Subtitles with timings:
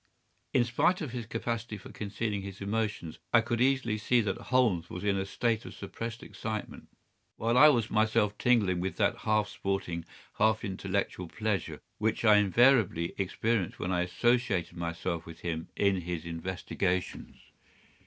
[0.51, 4.89] In spite of his capacity for concealing his emotions, I could easily see that Holmes
[4.89, 6.87] was in a state of suppressed excitement,
[7.35, 10.03] while I was myself tingling with that half sporting,
[10.39, 16.25] half intellectual pleasure which I invariably experienced when I associated myself with him in his
[16.25, 17.35] investigations.